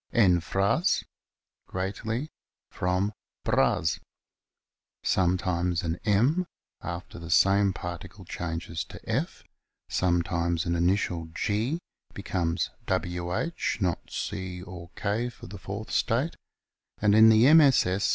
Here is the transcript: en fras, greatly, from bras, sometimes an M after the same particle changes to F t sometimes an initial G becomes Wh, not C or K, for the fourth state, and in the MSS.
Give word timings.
en 0.13 0.39
fras, 0.41 1.03
greatly, 1.67 2.31
from 2.71 3.13
bras, 3.43 3.99
sometimes 5.03 5.83
an 5.83 5.99
M 6.03 6.47
after 6.81 7.19
the 7.19 7.29
same 7.29 7.71
particle 7.71 8.25
changes 8.25 8.83
to 8.85 8.99
F 9.07 9.43
t 9.43 9.49
sometimes 9.89 10.65
an 10.65 10.75
initial 10.75 11.27
G 11.35 11.77
becomes 12.15 12.71
Wh, 12.87 13.53
not 13.79 14.09
C 14.09 14.63
or 14.63 14.89
K, 14.95 15.29
for 15.29 15.45
the 15.45 15.59
fourth 15.59 15.91
state, 15.91 16.35
and 16.97 17.13
in 17.13 17.29
the 17.29 17.53
MSS. 17.53 18.09